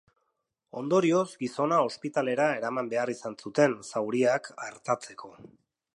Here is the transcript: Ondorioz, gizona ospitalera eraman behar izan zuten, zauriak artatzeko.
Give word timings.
Ondorioz, 0.79 1.25
gizona 1.43 1.77
ospitalera 1.89 2.47
eraman 2.61 2.91
behar 2.95 3.13
izan 3.15 3.39
zuten, 3.45 3.79
zauriak 3.93 4.51
artatzeko. 4.71 5.35